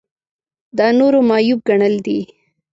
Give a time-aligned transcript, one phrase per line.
[0.77, 2.19] دا نورو معیوب ګڼل دي.